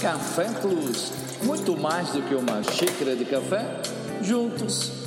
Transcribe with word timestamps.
Café 0.00 0.48
Plus. 0.60 1.12
Muito 1.44 1.76
mais 1.76 2.10
do 2.10 2.22
que 2.22 2.34
uma 2.34 2.62
xícara 2.62 3.14
de 3.14 3.24
café, 3.24 3.80
juntos. 4.22 5.01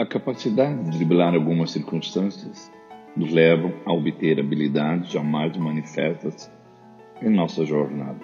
A 0.00 0.06
capacidade 0.06 0.82
de 0.84 0.96
driblar 0.96 1.34
algumas 1.34 1.72
circunstâncias 1.72 2.72
nos 3.14 3.30
levam 3.30 3.70
a 3.84 3.92
obter 3.92 4.40
habilidades 4.40 5.12
jamais 5.12 5.54
manifestas 5.58 6.50
em 7.20 7.28
nossa 7.28 7.66
jornada. 7.66 8.18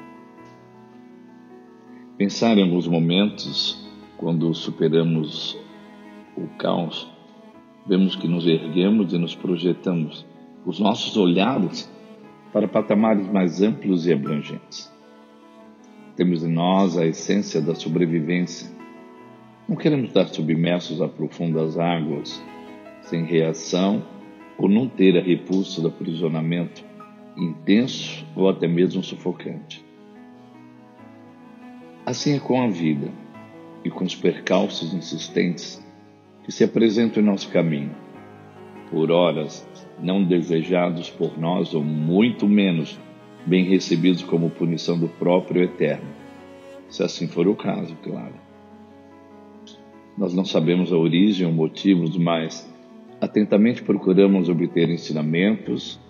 Pensar 2.16 2.56
em 2.56 2.62
alguns 2.62 2.88
momentos, 2.88 3.86
quando 4.16 4.54
superamos 4.54 5.54
o 6.34 6.46
caos, 6.56 7.12
vemos 7.86 8.16
que 8.16 8.26
nos 8.26 8.46
erguemos 8.46 9.12
e 9.12 9.18
nos 9.18 9.34
projetamos 9.34 10.26
os 10.64 10.80
nossos 10.80 11.14
olhares 11.18 11.92
para 12.54 12.66
patamares 12.66 13.28
mais 13.28 13.60
amplos 13.60 14.06
e 14.06 14.14
abrangentes. 14.14 14.90
Temos 16.16 16.42
em 16.42 16.50
nós 16.50 16.96
a 16.96 17.04
essência 17.04 17.60
da 17.60 17.74
sobrevivência. 17.74 18.74
Não 19.68 19.74
queremos 19.74 20.08
estar 20.08 20.28
submersos 20.28 21.02
a 21.02 21.08
profundas 21.08 21.76
águas, 21.76 22.40
sem 23.02 23.24
reação 23.24 24.04
ou 24.56 24.68
não 24.68 24.88
ter 24.88 25.18
a 25.18 25.20
repulsa 25.20 25.82
do 25.82 25.88
aprisionamento 25.88 26.84
intenso 27.36 28.24
ou 28.36 28.48
até 28.48 28.68
mesmo 28.68 29.02
sufocante. 29.02 29.84
Assim 32.06 32.36
é 32.36 32.38
com 32.38 32.62
a 32.62 32.68
vida 32.68 33.10
e 33.84 33.90
com 33.90 34.04
os 34.04 34.14
percalços 34.14 34.94
insistentes 34.94 35.84
que 36.44 36.52
se 36.52 36.62
apresentam 36.62 37.20
em 37.20 37.26
nosso 37.26 37.50
caminho, 37.50 37.90
por 38.88 39.10
horas 39.10 39.68
não 40.00 40.22
desejados 40.22 41.10
por 41.10 41.36
nós 41.36 41.74
ou 41.74 41.82
muito 41.82 42.46
menos 42.46 42.96
bem 43.44 43.64
recebidos 43.64 44.22
como 44.22 44.48
punição 44.48 44.96
do 44.96 45.08
próprio 45.08 45.64
Eterno, 45.64 46.08
se 46.88 47.02
assim 47.02 47.26
for 47.26 47.48
o 47.48 47.56
caso, 47.56 47.96
claro. 48.04 48.45
Nós 50.16 50.32
não 50.32 50.44
sabemos 50.44 50.92
a 50.92 50.96
origem 50.96 51.46
ou 51.46 51.52
motivos, 51.52 52.16
mas 52.16 52.66
atentamente 53.20 53.82
procuramos 53.82 54.48
obter 54.48 54.88
ensinamentos 54.88 56.00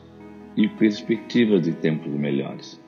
e 0.57 0.69
perspectivas 0.69 1.63
de 1.63 1.73
tempos 1.73 2.13
melhores. 2.13 2.81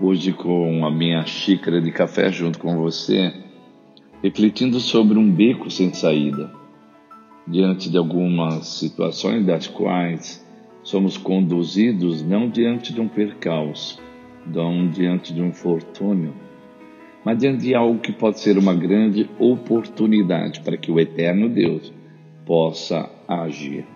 Hoje, 0.00 0.32
com 0.32 0.86
a 0.86 0.90
minha 0.90 1.24
xícara 1.26 1.80
de 1.80 1.90
café 1.90 2.30
junto 2.30 2.58
com 2.58 2.76
você, 2.76 3.32
refletindo 4.22 4.78
sobre 4.78 5.18
um 5.18 5.30
beco 5.30 5.70
sem 5.70 5.92
saída, 5.92 6.52
diante 7.46 7.90
de 7.90 7.98
algumas 7.98 8.66
situações 8.78 9.44
das 9.44 9.66
quais 9.66 10.44
somos 10.82 11.16
conduzidos 11.16 12.22
não 12.22 12.48
diante 12.48 12.92
de 12.92 13.00
um 13.00 13.08
percalço, 13.08 14.00
não 14.46 14.88
diante 14.88 15.32
de 15.32 15.42
um 15.42 15.48
infortúnio, 15.48 16.34
mas 17.24 17.38
diante 17.38 17.62
de 17.62 17.74
algo 17.74 18.00
que 18.00 18.12
pode 18.12 18.38
ser 18.38 18.58
uma 18.58 18.74
grande 18.74 19.28
oportunidade 19.38 20.60
para 20.60 20.76
que 20.76 20.92
o 20.92 21.00
eterno 21.00 21.48
Deus 21.48 21.92
possa 22.44 23.08
agir. 23.26 23.86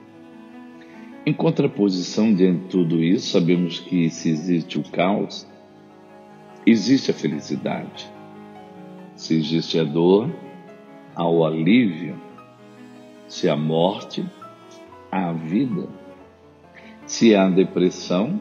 Em 1.27 1.33
contraposição 1.34 2.33
diante 2.34 2.62
de 2.62 2.68
tudo 2.68 3.02
isso, 3.02 3.30
sabemos 3.30 3.78
que 3.80 4.08
se 4.08 4.30
existe 4.30 4.78
o 4.78 4.83
caos, 4.83 5.46
existe 6.67 7.11
a 7.11 7.14
felicidade. 7.14 8.11
Se 9.14 9.34
existe 9.36 9.78
a 9.78 9.84
dor, 9.84 10.30
há 11.14 11.28
o 11.28 11.44
alívio. 11.44 12.17
Se 13.27 13.46
há 13.46 13.56
morte, 13.56 14.24
há 15.12 15.28
a 15.28 15.33
vida. 15.33 15.86
Se 17.05 17.34
há 17.34 17.48
depressão, 17.50 18.40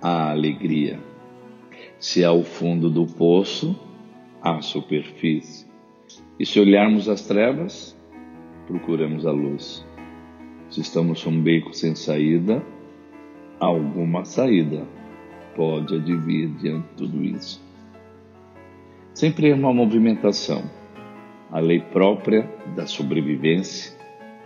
há 0.00 0.30
alegria. 0.30 0.98
Se 1.98 2.24
há 2.24 2.32
o 2.32 2.42
fundo 2.42 2.88
do 2.88 3.04
poço, 3.06 3.78
há 4.44 4.60
superfície. 4.60 5.66
E 6.38 6.44
se 6.44 6.60
olharmos 6.60 7.08
as 7.08 7.22
trevas, 7.22 7.98
procuramos 8.66 9.26
a 9.26 9.30
luz. 9.30 9.84
Se 10.68 10.82
estamos 10.82 11.24
num 11.24 11.40
beco 11.40 11.72
sem 11.72 11.94
saída, 11.94 12.62
alguma 13.58 14.24
saída 14.26 14.86
pode 15.56 15.96
advir 15.96 16.50
diante 16.58 16.86
de 16.88 16.94
tudo 16.96 17.24
isso. 17.24 17.64
Sempre 19.14 19.48
é 19.48 19.54
uma 19.54 19.72
movimentação, 19.72 20.68
a 21.50 21.60
lei 21.60 21.80
própria 21.80 22.42
da 22.76 22.86
sobrevivência, 22.86 23.96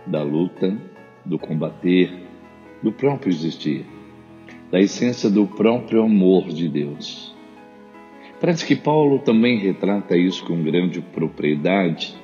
da 0.05 0.23
luta, 0.23 0.77
do 1.25 1.37
combater, 1.37 2.25
do 2.81 2.91
próprio 2.91 3.31
existir, 3.31 3.85
da 4.71 4.79
essência 4.79 5.29
do 5.29 5.45
próprio 5.45 6.03
amor 6.03 6.47
de 6.49 6.69
Deus. 6.69 7.35
Parece 8.39 8.65
que 8.65 8.75
Paulo 8.75 9.19
também 9.19 9.57
retrata 9.57 10.15
isso 10.15 10.45
com 10.45 10.63
grande 10.63 11.01
propriedade 11.01 12.15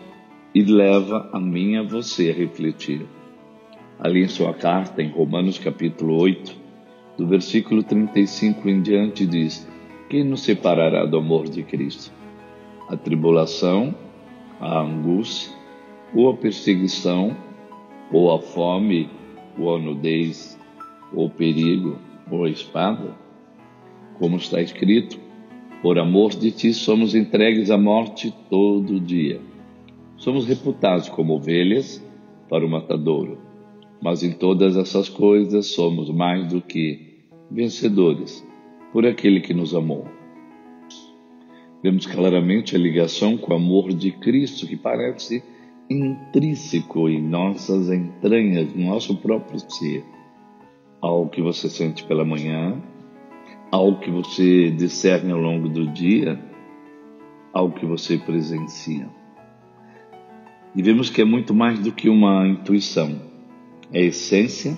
e 0.54 0.64
leva 0.64 1.30
a 1.34 1.40
mim 1.40 1.76
a 1.76 1.84
você 1.84 2.30
a 2.30 2.34
refletir 2.34 3.06
ali 4.00 4.24
em 4.24 4.28
sua 4.28 4.54
carta, 4.54 5.02
em 5.02 5.10
Romanos 5.10 5.58
capítulo 5.58 6.18
8, 6.18 6.56
do 7.18 7.28
versículo 7.28 7.84
35 7.84 8.70
em 8.70 8.82
diante, 8.82 9.26
diz: 9.26 9.68
Quem 10.10 10.24
nos 10.24 10.44
separará 10.44 11.06
do 11.06 11.18
amor 11.18 11.50
de 11.50 11.64
Cristo? 11.64 12.14
A 12.90 12.96
tribulação, 12.96 13.94
a 14.60 14.80
angústia, 14.80 15.54
ou 16.14 16.30
a 16.30 16.38
perseguição, 16.38 17.36
ou 18.12 18.34
a 18.34 18.40
fome, 18.40 19.10
ou 19.58 19.76
a 19.76 19.80
nudez, 19.80 20.60
ou 21.14 21.26
o 21.26 21.30
perigo, 21.30 21.98
ou 22.30 22.46
a 22.46 22.50
espada? 22.50 23.16
Como 24.20 24.38
está 24.38 24.62
escrito, 24.62 25.25
por 25.82 26.00
amor 26.00 26.32
de 26.32 26.52
ti 26.52 26.74
somos 26.74 27.16
entregues 27.16 27.70
à 27.70 27.78
morte 27.78 28.34
todo 28.50 29.00
dia. 29.00 29.40
Somos 30.18 30.46
reputados 30.46 31.10
como 31.10 31.36
ovelhas 31.36 32.04
para 32.50 32.66
o 32.66 32.70
matadouro 32.70 33.46
mas 34.06 34.22
em 34.22 34.32
todas 34.32 34.78
essas 34.78 35.10
coisas 35.10 35.66
somos 35.68 36.12
mais 36.12 36.48
do 36.54 36.62
que 36.62 37.24
vencedores 37.50 38.46
por 38.94 39.04
aquele 39.04 39.42
que 39.42 39.52
nos 39.52 39.74
amou. 39.74 40.06
Vemos 41.82 42.06
claramente 42.06 42.76
a 42.76 42.80
ligação 42.80 43.36
com 43.36 43.54
o 43.54 43.56
amor 43.56 43.94
de 43.94 44.12
Cristo 44.12 44.68
que 44.68 44.76
parece 44.76 45.44
intrínseco 45.90 47.10
em 47.10 47.20
nossas 47.20 47.92
entranhas, 47.92 48.76
no 48.76 48.86
nosso 48.86 49.18
próprio 49.18 49.60
ser. 49.60 50.04
Algo 51.02 51.30
que 51.30 51.42
você 51.42 51.68
sente 51.68 52.04
pela 52.04 52.24
manhã, 52.24 52.80
algo 53.72 54.00
que 54.00 54.10
você 54.10 54.72
discerne 54.72 55.32
ao 55.32 55.40
longo 55.40 55.70
do 55.70 55.88
dia, 55.88 56.40
algo 57.54 57.78
que 57.78 57.86
você 57.86 58.18
presencia. 58.18 59.08
E 60.76 60.82
vemos 60.82 61.10
que 61.10 61.22
é 61.22 61.26
muito 61.26 61.54
mais 61.54 61.80
do 61.80 61.92
que 61.92 62.10
uma 62.10 62.48
intuição 62.48 63.34
é 63.92 64.00
a 64.00 64.04
essência 64.04 64.78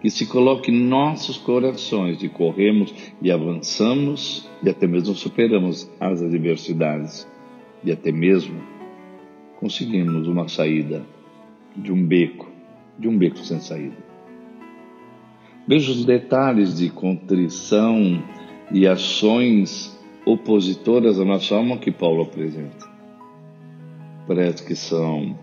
que 0.00 0.10
se 0.10 0.26
coloca 0.26 0.70
em 0.70 0.78
nossos 0.78 1.36
corações 1.36 2.22
e 2.22 2.28
corremos 2.28 2.94
e 3.20 3.30
avançamos 3.30 4.48
e 4.62 4.68
até 4.68 4.86
mesmo 4.86 5.14
superamos 5.14 5.90
as 5.98 6.22
adversidades 6.22 7.26
e 7.82 7.90
até 7.90 8.12
mesmo 8.12 8.60
conseguimos 9.58 10.28
uma 10.28 10.48
saída 10.48 11.04
de 11.76 11.92
um 11.92 12.02
beco, 12.04 12.48
de 12.98 13.08
um 13.08 13.16
beco 13.16 13.38
sem 13.38 13.60
saída. 13.60 14.05
Veja 15.68 15.90
os 15.90 16.04
detalhes 16.04 16.76
de 16.78 16.88
contrição 16.90 18.22
e 18.70 18.86
ações 18.86 19.98
opositoras 20.24 21.18
à 21.18 21.24
nossa 21.24 21.56
alma 21.56 21.76
que 21.78 21.90
Paulo 21.90 22.22
apresenta. 22.22 22.86
Parece 24.28 24.64
que 24.64 24.76
são 24.76 25.36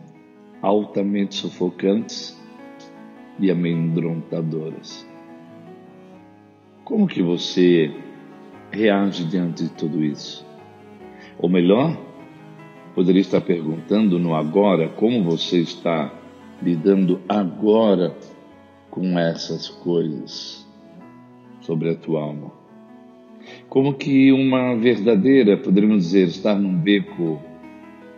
altamente 0.61 1.35
sufocantes 1.35 2.41
e 3.37 3.51
amedrontadoras. 3.51 5.05
Como 6.85 7.05
que 7.05 7.21
você 7.21 7.93
reage 8.71 9.25
diante 9.25 9.63
de 9.63 9.69
tudo 9.71 10.01
isso? 10.01 10.45
Ou 11.37 11.49
melhor, 11.49 11.97
poderia 12.95 13.21
estar 13.21 13.41
perguntando 13.41 14.17
no 14.17 14.33
agora 14.35 14.87
como 14.87 15.21
você 15.23 15.59
está 15.59 16.13
lidando 16.61 17.19
agora 17.27 18.15
com 18.93 19.17
essas 19.17 19.67
coisas 19.67 20.63
sobre 21.61 21.89
a 21.89 21.95
tua 21.95 22.21
alma. 22.21 22.51
Como 23.67 23.95
que 23.95 24.31
uma 24.31 24.75
verdadeira, 24.75 25.57
poderíamos 25.57 26.03
dizer, 26.03 26.27
estar 26.27 26.53
num 26.53 26.75
beco, 26.75 27.41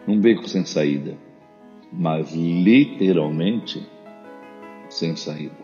num 0.06 0.20
beco 0.20 0.50
sem 0.50 0.66
saída, 0.66 1.18
mas 1.94 2.36
literalmente 2.36 3.88
sem 4.90 5.16
saída. 5.16 5.56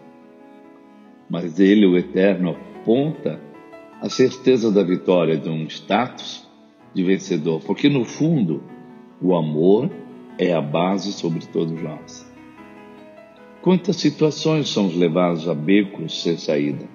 Mas 1.30 1.60
ele, 1.60 1.86
o 1.86 1.98
Eterno, 1.98 2.52
aponta 2.80 3.38
a 4.00 4.08
certeza 4.08 4.72
da 4.72 4.82
vitória 4.82 5.38
de 5.38 5.50
um 5.50 5.66
status 5.66 6.50
de 6.94 7.04
vencedor, 7.04 7.60
porque 7.66 7.90
no 7.90 8.06
fundo 8.06 8.64
o 9.22 9.36
amor 9.36 9.92
é 10.38 10.54
a 10.54 10.62
base 10.62 11.12
sobre 11.12 11.46
todos 11.48 11.82
nós. 11.84 12.31
Quantas 13.62 13.98
situações 13.98 14.70
somos 14.70 14.96
levados 14.96 15.48
a 15.48 15.54
becos 15.54 16.24
sem 16.24 16.36
saída? 16.36 16.90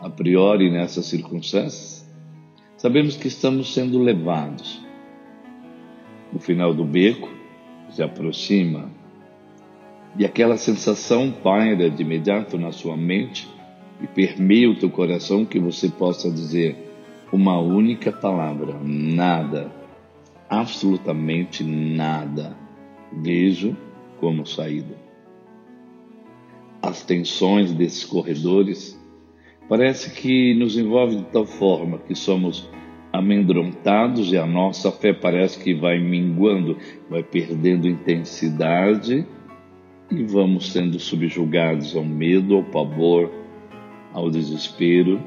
A 0.00 0.08
priori, 0.08 0.70
nessas 0.70 1.06
circunstâncias, 1.06 2.08
sabemos 2.76 3.16
que 3.16 3.26
estamos 3.26 3.74
sendo 3.74 3.98
levados. 3.98 4.80
No 6.32 6.38
final 6.38 6.72
do 6.72 6.84
beco, 6.84 7.28
se 7.90 8.00
aproxima 8.04 8.88
e 10.16 10.24
aquela 10.24 10.56
sensação 10.56 11.32
paira 11.32 11.90
de 11.90 12.02
imediato 12.02 12.56
na 12.56 12.70
sua 12.70 12.96
mente 12.96 13.48
e 14.00 14.06
permeia 14.06 14.70
o 14.70 14.76
teu 14.76 14.88
coração 14.88 15.44
que 15.44 15.58
você 15.58 15.88
possa 15.88 16.30
dizer 16.30 16.76
uma 17.32 17.58
única 17.58 18.12
palavra: 18.12 18.78
nada, 18.84 19.72
absolutamente 20.48 21.64
nada. 21.64 22.56
Vejo 23.12 23.76
como 24.20 24.46
saída. 24.46 25.07
As 26.88 27.02
tensões 27.02 27.70
desses 27.74 28.02
corredores 28.02 28.98
parece 29.68 30.10
que 30.18 30.54
nos 30.54 30.78
envolve 30.78 31.16
de 31.16 31.24
tal 31.24 31.44
forma 31.44 31.98
que 31.98 32.14
somos 32.14 32.66
amedrontados 33.12 34.32
e 34.32 34.38
a 34.38 34.46
nossa 34.46 34.90
fé 34.90 35.12
parece 35.12 35.62
que 35.62 35.74
vai 35.74 35.98
minguando, 35.98 36.78
vai 37.10 37.22
perdendo 37.22 37.86
intensidade 37.86 39.26
e 40.10 40.22
vamos 40.22 40.72
sendo 40.72 40.98
subjugados 40.98 41.94
ao 41.94 42.06
medo, 42.06 42.56
ao 42.56 42.64
pavor, 42.64 43.30
ao 44.14 44.30
desespero 44.30 45.22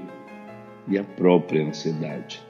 e 0.88 0.98
à 0.98 1.04
própria 1.04 1.64
ansiedade. 1.64 2.42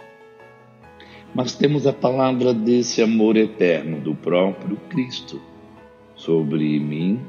Mas 1.36 1.54
temos 1.54 1.86
a 1.86 1.92
palavra 1.92 2.54
desse 2.54 3.02
amor 3.02 3.36
eterno 3.36 4.00
do 4.00 4.16
próprio 4.16 4.78
Cristo 4.90 5.42
sobre 6.16 6.80
mim 6.80 7.20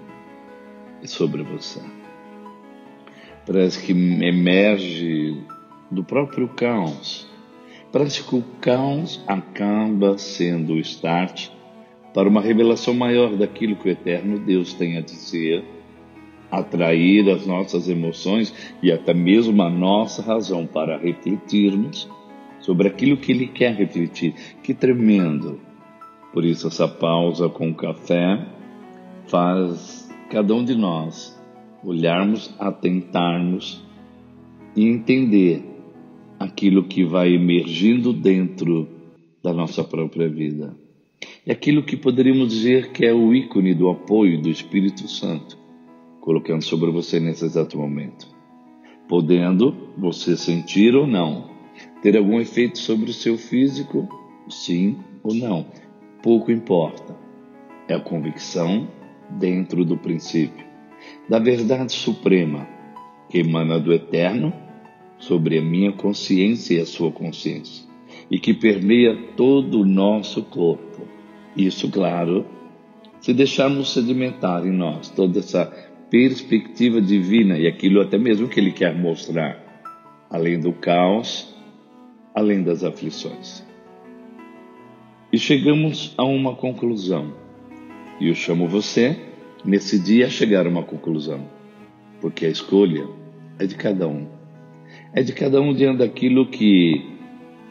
sobre 1.08 1.42
você. 1.42 1.80
Parece 3.46 3.84
que 3.84 3.92
emerge 3.92 5.36
do 5.90 6.04
próprio 6.04 6.48
caos. 6.48 7.28
Parece 7.90 8.22
que 8.22 8.36
o 8.36 8.42
caos 8.60 9.22
acaba 9.26 10.16
sendo 10.16 10.74
o 10.74 10.78
start 10.78 11.48
para 12.14 12.28
uma 12.28 12.40
revelação 12.40 12.94
maior 12.94 13.36
daquilo 13.36 13.76
que 13.76 13.88
o 13.88 13.90
eterno 13.90 14.38
Deus 14.38 14.72
tem 14.74 14.96
a 14.96 15.00
dizer, 15.00 15.64
atrair 16.50 17.28
as 17.30 17.46
nossas 17.46 17.88
emoções 17.88 18.54
e 18.82 18.92
até 18.92 19.12
mesmo 19.12 19.60
a 19.62 19.70
nossa 19.70 20.22
razão 20.22 20.66
para 20.66 20.98
refletirmos 20.98 22.08
sobre 22.60 22.88
aquilo 22.88 23.16
que 23.16 23.32
ele 23.32 23.46
quer 23.46 23.74
refletir. 23.74 24.34
Que 24.62 24.72
tremendo! 24.72 25.60
Por 26.32 26.44
isso, 26.44 26.68
essa 26.68 26.88
pausa 26.88 27.48
com 27.48 27.70
o 27.70 27.74
café 27.74 28.46
faz 29.26 30.11
cada 30.32 30.54
um 30.54 30.64
de 30.64 30.74
nós 30.74 31.38
olharmos, 31.84 32.54
atentarmos 32.58 33.84
e 34.74 34.88
entender 34.88 35.62
aquilo 36.40 36.84
que 36.84 37.04
vai 37.04 37.34
emergindo 37.34 38.14
dentro 38.14 38.88
da 39.44 39.52
nossa 39.52 39.84
própria 39.84 40.30
vida. 40.30 40.74
É 41.46 41.52
aquilo 41.52 41.82
que 41.82 41.98
poderíamos 41.98 42.48
dizer 42.48 42.92
que 42.92 43.04
é 43.04 43.12
o 43.12 43.34
ícone 43.34 43.74
do 43.74 43.90
apoio 43.90 44.40
do 44.40 44.48
Espírito 44.48 45.06
Santo, 45.06 45.58
colocando 46.22 46.62
sobre 46.62 46.90
você 46.90 47.20
nesse 47.20 47.44
exato 47.44 47.76
momento. 47.76 48.26
Podendo 49.10 49.92
você 49.98 50.34
sentir 50.34 50.94
ou 50.94 51.06
não, 51.06 51.50
ter 52.00 52.16
algum 52.16 52.40
efeito 52.40 52.78
sobre 52.78 53.10
o 53.10 53.14
seu 53.14 53.36
físico, 53.36 54.08
sim 54.48 54.96
ou 55.22 55.34
não, 55.34 55.66
pouco 56.22 56.50
importa. 56.50 57.14
É 57.86 57.92
a 57.92 58.00
convicção 58.00 58.88
dentro 59.38 59.84
do 59.84 59.96
princípio, 59.96 60.64
da 61.28 61.38
verdade 61.38 61.92
suprema 61.92 62.66
que 63.28 63.38
emana 63.38 63.78
do 63.78 63.92
eterno 63.92 64.52
sobre 65.18 65.58
a 65.58 65.62
minha 65.62 65.92
consciência 65.92 66.74
e 66.74 66.80
a 66.80 66.86
sua 66.86 67.10
consciência, 67.10 67.84
e 68.30 68.38
que 68.38 68.52
permeia 68.52 69.16
todo 69.36 69.80
o 69.80 69.86
nosso 69.86 70.42
corpo 70.42 70.92
isso, 71.56 71.90
claro, 71.90 72.46
se 73.20 73.34
deixarmos 73.34 73.92
sedimentar 73.92 74.66
em 74.66 74.72
nós 74.72 75.10
toda 75.10 75.38
essa 75.38 75.66
perspectiva 76.10 77.00
divina 77.00 77.58
e 77.58 77.66
aquilo 77.66 78.00
até 78.00 78.16
mesmo 78.16 78.48
que 78.48 78.58
Ele 78.58 78.72
quer 78.72 78.94
mostrar, 78.94 79.62
além 80.30 80.58
do 80.58 80.72
caos, 80.72 81.54
além 82.34 82.62
das 82.62 82.82
aflições. 82.82 83.62
E 85.30 85.38
chegamos 85.38 86.14
a 86.16 86.24
uma 86.24 86.54
conclusão. 86.54 87.34
E 88.20 88.28
eu 88.28 88.34
chamo 88.34 88.68
você, 88.68 89.16
nesse 89.64 89.98
dia, 89.98 90.26
a 90.26 90.30
chegar 90.30 90.66
a 90.66 90.68
uma 90.68 90.82
conclusão. 90.82 91.48
Porque 92.20 92.46
a 92.46 92.48
escolha 92.48 93.06
é 93.58 93.66
de 93.66 93.74
cada 93.74 94.06
um. 94.06 94.26
É 95.12 95.22
de 95.22 95.32
cada 95.32 95.60
um 95.60 95.74
diante 95.74 95.98
daquilo 95.98 96.46
que 96.46 97.18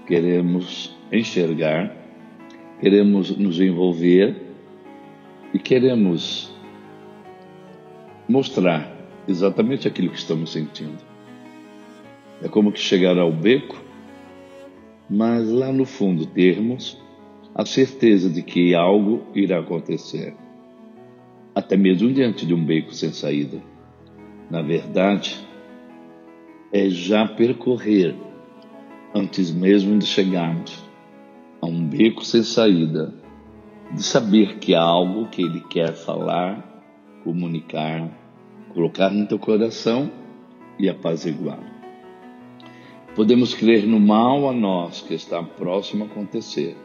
queremos 0.06 0.96
enxergar 1.12 2.02
queremos 2.82 3.38
nos 3.38 3.62
envolver 3.62 4.36
e 5.54 5.60
queremos 5.60 6.52
mostrar 8.28 8.92
exatamente 9.28 9.88
aquilo 9.88 10.10
que 10.10 10.18
estamos 10.18 10.52
sentindo. 10.52 10.98
É 12.42 12.48
como 12.48 12.72
que 12.72 12.80
chegar 12.80 13.20
ao 13.20 13.32
beco, 13.32 13.80
mas 15.08 15.48
lá 15.48 15.72
no 15.72 15.86
fundo 15.86 16.26
termos 16.26 17.00
a 17.54 17.66
certeza 17.66 18.30
de 18.30 18.42
que 18.42 18.74
algo 18.74 19.24
irá 19.36 19.60
acontecer, 19.60 20.34
até 21.54 21.76
mesmo 21.76 22.12
diante 22.12 22.46
de 22.46 22.54
um 22.54 22.64
beco 22.64 22.94
sem 22.94 23.12
saída. 23.12 23.62
Na 24.50 24.62
verdade, 24.62 25.38
é 26.72 26.90
já 26.90 27.28
percorrer 27.28 28.16
antes 29.14 29.52
mesmo 29.52 29.98
de 30.00 30.06
chegarmos 30.06 30.84
a 31.62 31.66
um 31.66 31.86
beco 31.86 32.26
sem 32.26 32.44
saída, 32.44 33.14
de 33.94 34.02
saber 34.02 34.58
que 34.60 34.74
há 34.74 34.82
algo 34.82 35.28
que 35.28 35.42
Ele 35.42 35.60
quer 35.60 35.94
falar, 35.94 36.84
comunicar, 37.24 38.10
colocar 38.74 39.10
no 39.10 39.28
teu 39.28 39.38
coração 39.38 40.10
e 40.80 40.90
apaziguar. 40.90 41.60
Podemos 43.14 43.54
crer 43.54 43.86
no 43.86 44.00
mal 44.00 44.50
a 44.50 44.54
nós 44.54 45.02
que 45.02 45.14
está 45.14 45.44
próximo 45.44 46.06
a 46.06 46.08
acontecer, 46.08 46.78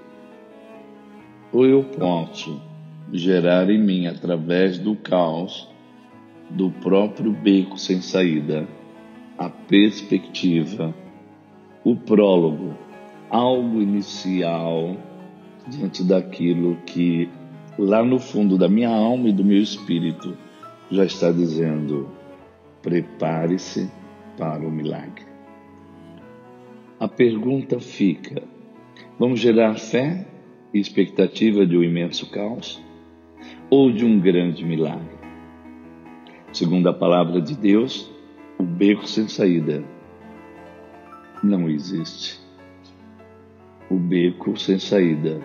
ou 1.57 1.65
eu 1.65 1.83
posso 1.85 2.61
gerar 3.11 3.71
em 3.71 3.83
mim, 3.83 4.07
através 4.07 4.79
do 4.79 4.95
caos, 4.95 5.67
do 6.51 6.71
próprio 6.71 7.33
beco 7.33 7.79
sem 7.79 8.03
saída, 8.03 8.69
a 9.39 9.49
perspectiva, 9.49 10.95
o 11.83 11.97
prólogo 11.97 12.75
algo 13.31 13.81
inicial 13.81 14.99
diante 15.67 16.05
daquilo 16.05 16.77
que 16.85 17.31
lá 17.79 18.05
no 18.05 18.19
fundo 18.19 18.59
da 18.59 18.69
minha 18.69 18.91
alma 18.91 19.31
e 19.31 19.33
do 19.33 19.43
meu 19.43 19.63
espírito 19.63 20.37
já 20.91 21.07
está 21.07 21.33
dizendo: 21.33 22.11
prepare-se 22.83 23.91
para 24.37 24.61
o 24.61 24.71
milagre. 24.71 25.25
A 27.01 27.09
pergunta 27.09 27.81
fica: 27.81 28.43
vamos 29.19 29.41
gerar 29.41 29.77
fé 29.77 30.36
e 30.73 30.79
expectativa 30.79 31.67
de 31.67 31.77
um 31.77 31.83
imenso 31.83 32.31
caos 32.31 32.83
ou 33.71 33.91
de 33.91 34.05
um 34.05 34.19
grande 34.19 34.65
milagre? 34.65 35.17
Segundo 36.53 36.89
a 36.89 36.95
palavra 36.95 37.41
de 37.41 37.55
Deus, 37.55 38.11
o 38.59 38.63
beco 38.63 39.07
sem 39.07 39.29
saída 39.29 39.85
não 41.43 41.69
existe 41.69 42.47
o 43.91 43.97
beco 43.97 44.57
sem 44.59 44.79
saída. 44.79 45.41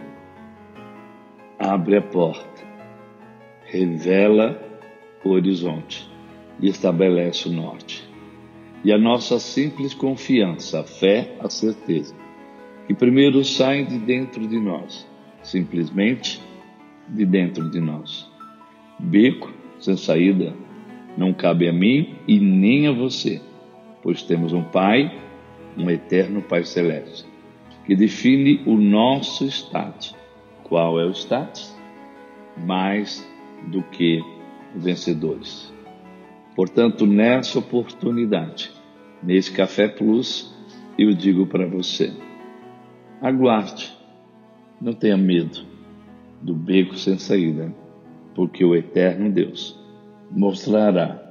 Abre 1.59 1.97
a 1.97 2.01
porta, 2.01 2.63
revela 3.65 4.59
o 5.23 5.29
horizonte 5.29 6.09
e 6.59 6.67
estabelece 6.67 7.47
o 7.47 7.51
norte. 7.51 8.09
E 8.83 8.91
a 8.91 8.97
nossa 8.97 9.37
simples 9.37 9.93
confiança, 9.93 10.79
a 10.79 10.83
fé, 10.83 11.35
a 11.39 11.49
certeza, 11.49 12.15
que 12.87 12.95
primeiro 12.95 13.45
sai 13.45 13.85
de 13.85 13.99
dentro 13.99 14.47
de 14.47 14.59
nós, 14.59 15.07
simplesmente 15.43 16.41
de 17.07 17.25
dentro 17.25 17.69
de 17.69 17.79
nós. 17.79 18.29
Beco 18.99 19.51
sem 19.79 19.97
saída 19.97 20.53
não 21.17 21.33
cabe 21.33 21.67
a 21.67 21.73
mim 21.73 22.15
e 22.27 22.39
nem 22.39 22.87
a 22.87 22.91
você, 22.91 23.41
pois 24.01 24.23
temos 24.23 24.53
um 24.53 24.63
Pai 24.63 25.11
um 25.77 25.89
eterno 25.89 26.41
Pai 26.41 26.63
Celeste, 26.63 27.25
que 27.85 27.95
define 27.95 28.61
o 28.65 28.75
nosso 28.75 29.45
status. 29.45 30.15
Qual 30.63 30.99
é 30.99 31.05
o 31.05 31.11
status? 31.11 31.75
Mais 32.57 33.27
do 33.67 33.81
que 33.83 34.21
vencedores. 34.75 35.73
Portanto, 36.55 37.05
nessa 37.05 37.59
oportunidade, 37.59 38.71
nesse 39.23 39.51
Café 39.51 39.87
Plus, 39.87 40.53
eu 40.97 41.13
digo 41.13 41.45
para 41.45 41.67
você: 41.67 42.13
aguarde, 43.21 43.91
não 44.81 44.93
tenha 44.93 45.15
medo 45.15 45.63
do 46.41 46.55
beco 46.55 46.95
sem 46.95 47.17
saída, 47.19 47.73
porque 48.33 48.65
o 48.65 48.75
eterno 48.75 49.31
Deus 49.31 49.79
mostrará 50.31 51.21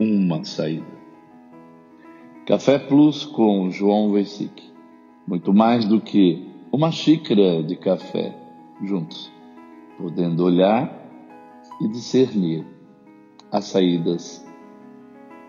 uma 0.00 0.42
saída. 0.42 0.98
Café 2.46 2.78
Plus 2.78 3.24
com 3.24 3.70
João 3.70 4.12
Vesic. 4.12 4.66
Muito 5.26 5.52
mais 5.52 5.84
do 5.84 6.00
que 6.00 6.48
uma 6.72 6.90
xícara 6.90 7.62
de 7.62 7.76
café 7.76 8.34
juntos, 8.82 9.30
podendo 9.98 10.44
olhar 10.44 10.90
e 11.80 11.88
discernir 11.88 12.64
as 13.52 13.66
saídas, 13.66 14.44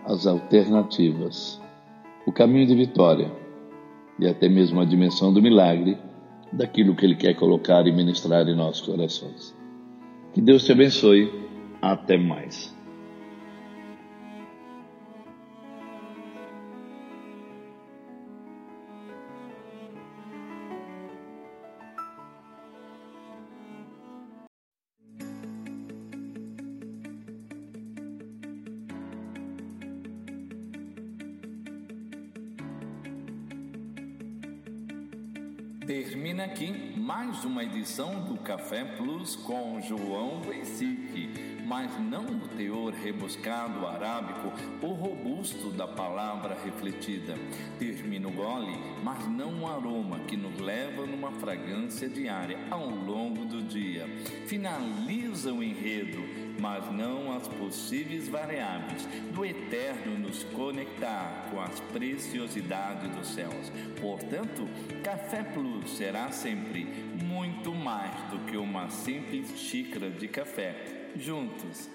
as 0.04 0.26
alternativas, 0.26 1.60
o 2.26 2.32
caminho 2.32 2.66
de 2.66 2.74
vitória 2.74 3.32
e 4.18 4.26
até 4.26 4.48
mesmo 4.48 4.80
a 4.80 4.84
dimensão 4.84 5.32
do 5.32 5.42
milagre 5.42 5.96
daquilo 6.52 6.94
que 6.94 7.04
Ele 7.04 7.14
quer 7.14 7.34
colocar 7.34 7.86
e 7.86 7.92
ministrar 7.92 8.46
em 8.48 8.56
nossos 8.56 8.86
corações. 8.86 9.56
Que 10.32 10.40
Deus 10.40 10.64
te 10.64 10.72
abençoe. 10.72 11.48
Até 11.82 12.18
mais. 12.18 12.76
Termina 35.90 36.44
aqui 36.44 36.94
mais 36.96 37.44
uma 37.44 37.64
edição 37.64 38.20
do 38.20 38.36
Café 38.36 38.84
Plus 38.84 39.34
com 39.34 39.80
João 39.80 40.40
Vesic, 40.40 41.49
mas 41.70 41.96
não 42.00 42.24
o 42.24 42.48
teor 42.48 42.92
rebuscado 42.92 43.86
arábico 43.86 44.52
ou 44.82 44.92
robusto 44.92 45.70
da 45.70 45.86
palavra 45.86 46.58
refletida. 46.64 47.36
Termina 47.78 48.26
o 48.26 48.32
gole, 48.32 48.76
mas 49.04 49.24
não 49.28 49.62
o 49.62 49.68
aroma 49.68 50.18
que 50.26 50.36
nos 50.36 50.58
leva 50.58 51.06
numa 51.06 51.30
fragrância 51.30 52.08
diária 52.08 52.58
ao 52.72 52.90
longo 52.90 53.44
do 53.44 53.62
dia. 53.62 54.08
Finaliza 54.48 55.52
o 55.52 55.62
enredo 55.62 56.50
mas 56.60 56.92
não 56.92 57.34
as 57.34 57.48
possíveis 57.48 58.28
variáveis 58.28 59.06
do 59.32 59.46
eterno 59.46 60.18
nos 60.18 60.44
conectar 60.44 61.48
com 61.50 61.58
as 61.58 61.80
preciosidades 61.80 63.08
dos 63.16 63.28
céus. 63.28 63.72
Portanto, 63.98 64.68
Café 65.02 65.42
Plus 65.42 65.96
será 65.96 66.30
sempre 66.32 66.84
muito 67.24 67.74
mais 67.74 68.14
do 68.30 68.40
que 68.40 68.58
uma 68.58 68.90
simples 68.90 69.58
xícara 69.58 70.10
de 70.10 70.28
café. 70.28 70.99
Juntos 71.16 71.88